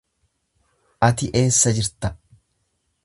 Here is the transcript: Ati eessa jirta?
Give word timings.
Ati 1.07 1.29
eessa 1.41 1.75
jirta? 1.81 2.13